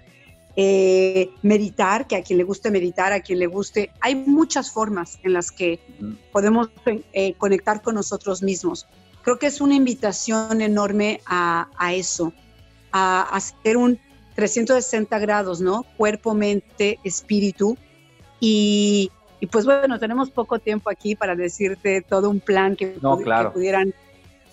Eh, 0.59 1.31
meditar, 1.43 2.07
que 2.07 2.17
a 2.17 2.23
quien 2.23 2.39
le 2.39 2.45
guste 2.45 2.71
meditar, 2.71 3.13
a 3.13 3.21
quien 3.21 3.39
le 3.39 3.47
guste, 3.47 3.91
hay 4.01 4.15
muchas 4.15 4.71
formas 4.71 5.19
en 5.23 5.35
las 5.35 5.51
que 5.51 5.81
podemos 6.33 6.71
eh, 6.87 7.35
conectar 7.35 7.83
con 7.83 7.95
nosotros 7.95 8.43
mismos. 8.43 8.87
Creo 9.23 9.39
que 9.39 9.49
es 9.49 9.61
una 9.61 9.75
invitación 9.75 10.63
enorme 10.63 11.21
a, 11.27 11.69
a 11.77 11.93
eso, 11.93 12.33
a, 12.91 13.21
a 13.21 13.37
hacer 13.37 13.77
un 13.77 13.99
360 14.35 15.19
grados, 15.19 15.61
¿no? 15.61 15.85
Cuerpo, 15.99 16.33
mente, 16.33 17.01
espíritu. 17.05 17.77
Y 18.41 19.11
y 19.41 19.47
pues 19.47 19.65
bueno, 19.67 19.99
tenemos 19.99 20.31
poco 20.31 20.59
tiempo 20.59 20.91
aquí 20.91 21.15
para 21.15 21.35
decirte 21.35 22.03
todo 22.03 22.31
un 22.31 22.41
plan 22.41 22.77
que, 22.77 22.97
pudieran 23.53 23.93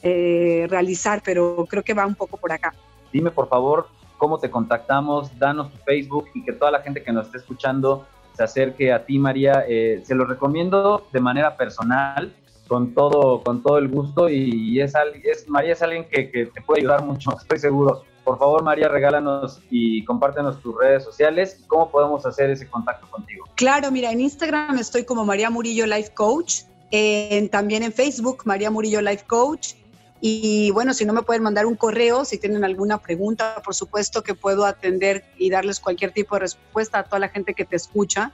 eh, 0.01 0.67
realizar, 0.69 1.21
pero 1.23 1.65
creo 1.69 1.83
que 1.83 1.93
va 1.93 2.05
un 2.05 2.15
poco 2.15 2.37
por 2.37 2.51
acá. 2.51 2.73
Dime 3.11 3.31
por 3.31 3.47
favor 3.47 3.87
cómo 4.17 4.39
te 4.39 4.49
contactamos, 4.49 5.37
danos 5.37 5.71
tu 5.71 5.77
Facebook 5.79 6.29
y 6.33 6.43
que 6.43 6.53
toda 6.53 6.71
la 6.71 6.81
gente 6.81 7.03
que 7.03 7.11
nos 7.11 7.25
esté 7.27 7.39
escuchando 7.39 8.05
se 8.33 8.43
acerque 8.43 8.91
a 8.91 9.05
ti, 9.05 9.19
María. 9.19 9.65
Eh, 9.67 10.01
se 10.05 10.15
lo 10.15 10.25
recomiendo 10.25 11.07
de 11.11 11.19
manera 11.19 11.55
personal, 11.55 12.33
con 12.67 12.93
todo, 12.93 13.43
con 13.43 13.61
todo 13.61 13.77
el 13.77 13.87
gusto 13.89 14.29
y 14.29 14.79
es, 14.81 14.93
es 15.23 15.49
María 15.49 15.73
es 15.73 15.81
alguien 15.81 16.05
que, 16.09 16.31
que 16.31 16.45
te 16.47 16.61
puede 16.61 16.81
ayudar 16.81 17.03
mucho, 17.03 17.37
estoy 17.37 17.59
seguro. 17.59 18.03
Por 18.23 18.39
favor, 18.39 18.63
María, 18.63 18.87
regálanos 18.87 19.59
y 19.69 20.05
compártenos 20.05 20.61
tus 20.61 20.77
redes 20.77 21.03
sociales 21.03 21.61
cómo 21.67 21.89
podemos 21.89 22.25
hacer 22.25 22.49
ese 22.49 22.67
contacto 22.67 23.09
contigo. 23.09 23.45
Claro, 23.55 23.91
mira, 23.91 24.11
en 24.11 24.21
Instagram 24.21 24.77
estoy 24.77 25.03
como 25.03 25.25
María 25.25 25.49
Murillo 25.49 25.85
Life 25.85 26.13
Coach, 26.13 26.61
también 27.51 27.83
en 27.83 27.91
Facebook 27.91 28.43
María 28.45 28.71
Murillo 28.71 29.01
Life 29.01 29.25
Coach. 29.27 29.73
Y 30.21 30.71
bueno, 30.71 30.93
si 30.93 31.03
no 31.03 31.11
me 31.11 31.23
pueden 31.23 31.43
mandar 31.43 31.65
un 31.65 31.75
correo, 31.75 32.23
si 32.23 32.37
tienen 32.37 32.63
alguna 32.63 32.99
pregunta, 32.99 33.61
por 33.61 33.75
supuesto 33.75 34.23
que 34.23 34.35
puedo 34.35 34.63
atender 34.63 35.25
y 35.37 35.49
darles 35.49 35.81
cualquier 35.81 36.11
tipo 36.11 36.35
de 36.35 36.41
respuesta 36.41 36.99
a 36.99 37.03
toda 37.03 37.19
la 37.19 37.27
gente 37.27 37.53
que 37.53 37.65
te 37.65 37.75
escucha. 37.75 38.31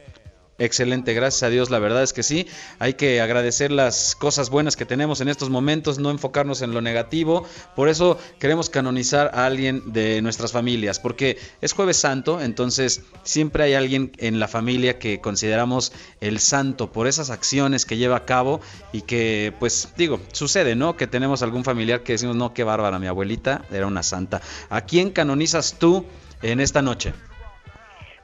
Excelente, 0.59 1.13
gracias 1.13 1.43
a 1.43 1.49
Dios, 1.51 1.69
la 1.69 1.77
verdad 1.77 2.01
es 2.01 2.13
que 2.13 2.23
sí, 2.23 2.47
hay 2.79 2.95
que 2.95 3.21
agradecer 3.21 3.71
las 3.71 4.15
cosas 4.15 4.49
buenas 4.49 4.75
que 4.75 4.85
tenemos 4.85 5.21
en 5.21 5.27
estos 5.27 5.51
momentos, 5.51 5.99
no 5.99 6.09
enfocarnos 6.09 6.63
en 6.63 6.73
lo 6.73 6.81
negativo, 6.81 7.45
por 7.75 7.89
eso 7.89 8.17
queremos 8.39 8.71
canonizar 8.71 9.29
a 9.35 9.45
alguien 9.45 9.93
de 9.93 10.19
nuestras 10.23 10.51
familias, 10.51 10.99
porque 10.99 11.37
es 11.61 11.73
jueves 11.73 11.97
santo, 11.97 12.41
entonces 12.41 13.03
siempre 13.21 13.65
hay 13.65 13.75
alguien 13.75 14.11
en 14.17 14.39
la 14.39 14.47
familia 14.47 14.97
que 14.97 15.21
consideramos 15.21 15.93
el 16.21 16.39
santo 16.39 16.91
por 16.91 17.05
esas 17.05 17.29
acciones 17.29 17.85
que 17.85 17.97
lleva 17.97 18.17
a 18.17 18.25
cabo 18.25 18.59
y 18.91 19.01
que 19.01 19.53
pues 19.59 19.89
digo, 19.95 20.19
sucede, 20.31 20.75
¿no? 20.75 20.97
Que 20.97 21.05
tenemos 21.05 21.43
algún 21.43 21.65
familiar 21.65 22.01
que 22.01 22.13
decimos, 22.13 22.35
no, 22.35 22.55
qué 22.55 22.63
bárbara, 22.63 22.97
mi 22.97 23.05
abuelita 23.05 23.63
era 23.71 23.85
una 23.85 24.01
santa. 24.01 24.41
¿A 24.71 24.81
quién 24.81 25.11
canonizas 25.11 25.75
tú 25.77 26.03
en 26.41 26.61
esta 26.61 26.81
noche? 26.81 27.13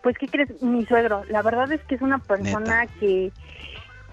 Pues, 0.04 0.18
¿qué 0.18 0.28
crees? 0.28 0.62
Mi 0.62 0.86
suegro, 0.86 1.24
la 1.30 1.42
verdad 1.42 1.72
es 1.72 1.82
que 1.86 1.96
es 1.96 2.02
una 2.02 2.20
persona 2.20 2.88
que, 3.00 3.32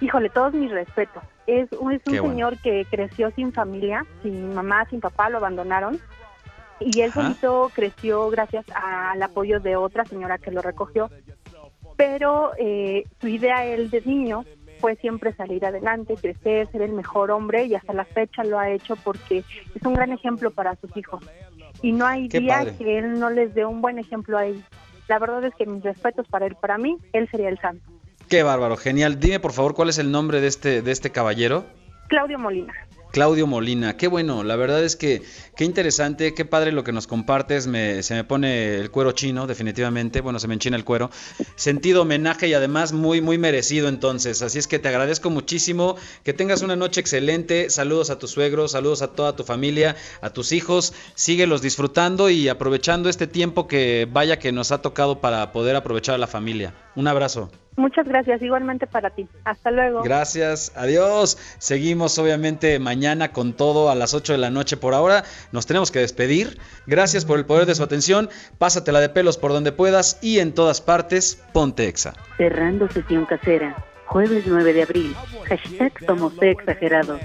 híjole, 0.00 0.30
todos 0.30 0.54
mis 0.54 0.70
respetos. 0.70 1.25
Es, 1.49 1.68
es 1.73 1.78
un 1.80 2.00
señor 2.06 2.56
que 2.59 2.87
creció 2.88 3.32
sin 3.32 3.52
familia, 3.52 4.06
sin 4.23 4.54
mamá, 4.54 4.87
sin 4.88 5.00
papá, 5.00 5.28
lo 5.28 5.38
abandonaron. 5.38 5.99
Y 6.78 7.00
él 7.00 7.12
solito 7.12 7.73
creció 7.75 8.30
gracias 8.30 8.64
al 8.73 9.21
apoyo 9.21 9.58
de 9.58 9.75
otra 9.75 10.04
señora 10.04 10.38
que 10.38 10.52
lo 10.52 10.62
recogió. 10.62 11.10
Pero 11.97 12.52
eh, 12.56 13.04
su 13.21 13.26
idea, 13.26 13.67
él 13.67 13.91
de 13.91 14.00
niño, 14.02 14.45
fue 14.78 14.95
siempre 14.95 15.34
salir 15.34 15.67
adelante, 15.67 16.14
crecer, 16.14 16.71
ser 16.71 16.82
el 16.82 16.93
mejor 16.93 17.32
hombre 17.32 17.64
y 17.64 17.75
hasta 17.75 17.93
la 17.93 18.04
fecha 18.04 18.45
lo 18.45 18.60
ha 18.60 18.71
hecho 18.71 18.95
porque 18.95 19.38
es 19.75 19.82
un 19.82 19.95
gran 19.95 20.12
ejemplo 20.12 20.52
para 20.52 20.76
sus 20.76 20.97
hijos. 20.97 21.23
Y 21.82 21.91
no 21.91 22.06
hay 22.06 22.28
día 22.28 22.64
que 22.78 22.99
él 22.99 23.19
no 23.19 23.28
les 23.28 23.52
dé 23.54 23.67
un 23.67 23.82
buen 23.82 23.99
ejemplo 23.99 24.38
a 24.38 24.47
ellos 24.47 24.64
la 25.10 25.18
verdad 25.18 25.44
es 25.44 25.52
que 25.56 25.66
mis 25.66 25.82
respetos 25.82 26.28
para 26.28 26.46
él, 26.46 26.54
para 26.54 26.78
mí, 26.78 26.96
él 27.12 27.28
sería 27.32 27.49
el 27.49 27.58
santo. 27.58 27.84
Qué 28.28 28.44
bárbaro, 28.44 28.76
genial. 28.76 29.18
Dime 29.18 29.40
por 29.40 29.50
favor 29.50 29.75
cuál 29.75 29.88
es 29.88 29.99
el 29.99 30.12
nombre 30.12 30.40
de 30.40 30.46
este, 30.46 30.82
de 30.82 30.92
este 30.92 31.10
caballero. 31.10 31.64
Claudio 32.06 32.38
Molina. 32.38 32.73
Claudio 33.10 33.46
Molina, 33.46 33.96
qué 33.96 34.06
bueno, 34.06 34.44
la 34.44 34.56
verdad 34.56 34.84
es 34.84 34.94
que 34.94 35.23
qué 35.56 35.64
interesante, 35.64 36.32
qué 36.34 36.44
padre 36.44 36.73
lo 36.73 36.84
que 36.84 36.92
nos 36.92 37.06
compartes, 37.06 37.66
me, 37.66 38.02
se 38.02 38.14
me 38.14 38.25
pone 38.25 38.76
el 38.76 38.90
cuero 38.90 39.12
chino, 39.12 39.46
definitivamente, 39.46 40.20
bueno, 40.20 40.38
se 40.38 40.46
me 40.46 40.54
enchina 40.54 40.76
el 40.76 40.84
cuero, 40.84 41.10
sentido 41.56 42.02
homenaje 42.02 42.49
y 42.49 42.54
además 42.54 42.92
muy, 42.92 43.20
muy 43.20 43.36
merecido 43.36 43.88
entonces, 43.88 44.42
así 44.42 44.58
es 44.58 44.66
que 44.66 44.78
te 44.78 44.88
agradezco 44.88 45.28
muchísimo, 45.28 45.96
que 46.23 46.32
tengas 46.32 46.62
una 46.62 46.76
noche 46.76 47.00
excelente, 47.00 47.68
saludos 47.70 48.10
a 48.10 48.18
tus 48.18 48.30
suegros, 48.30 48.73
saludos 48.73 49.02
a 49.02 49.08
toda 49.08 49.34
tu 49.34 49.44
familia, 49.44 49.96
a 50.20 50.30
tus 50.30 50.52
hijos, 50.52 50.92
síguelos 51.14 51.62
disfrutando 51.62 52.30
y 52.30 52.49
aprovechando 52.49 53.08
este 53.08 53.26
tiempo 53.26 53.66
que 53.66 54.08
vaya 54.10 54.38
que 54.38 54.52
nos 54.52 54.70
ha 54.70 54.82
tocado 54.82 55.20
para 55.20 55.52
poder 55.52 55.76
aprovechar 55.76 56.14
a 56.14 56.18
la 56.18 56.26
familia. 56.26 56.75
Un 56.96 57.08
abrazo. 57.08 57.50
Muchas 57.76 58.06
gracias, 58.06 58.42
igualmente 58.42 58.86
para 58.86 59.10
ti. 59.10 59.26
Hasta 59.44 59.70
luego. 59.70 60.02
Gracias, 60.02 60.72
adiós. 60.76 61.38
Seguimos 61.58 62.18
obviamente 62.18 62.78
mañana 62.78 63.32
con 63.32 63.54
todo 63.54 63.90
a 63.90 63.94
las 63.94 64.12
8 64.12 64.32
de 64.32 64.38
la 64.38 64.50
noche. 64.50 64.76
Por 64.76 64.92
ahora 64.92 65.24
nos 65.52 65.66
tenemos 65.66 65.90
que 65.90 66.00
despedir. 66.00 66.58
Gracias 66.86 67.24
por 67.24 67.38
el 67.38 67.46
poder 67.46 67.66
de 67.66 67.74
su 67.74 67.82
atención. 67.82 68.28
Pásatela 68.58 69.00
de 69.00 69.08
pelos 69.08 69.38
por 69.38 69.52
donde 69.52 69.72
puedas 69.72 70.18
y 70.20 70.40
en 70.40 70.52
todas 70.52 70.80
partes, 70.80 71.42
ponte 71.52 71.88
exa. 71.88 72.14
Cerrando 72.36 72.90
sesión 72.90 73.24
casera, 73.24 73.76
jueves 74.06 74.44
9 74.46 74.72
de 74.72 74.82
abril. 74.82 75.16
Hashtag 75.48 75.92
somos 76.06 76.34
exagerados. 76.42 77.20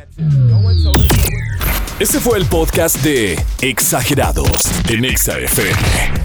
Ese 1.99 2.19
fue 2.19 2.38
el 2.38 2.45
podcast 2.45 3.01
de 3.04 3.38
Exagerados 3.62 4.69
en 4.89 5.06
ExaFM. 5.06 6.25